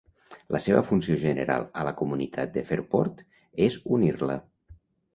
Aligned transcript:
La 0.53 0.61
seva 0.67 0.79
funció 0.87 1.17
general 1.25 1.69
a 1.83 1.85
la 1.89 1.95
comunitat 2.01 2.57
de 2.57 2.65
Fairport 2.73 3.25
és 3.71 3.81
unir-la. 3.99 4.43